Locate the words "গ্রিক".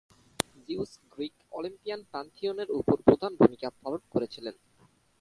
1.11-1.35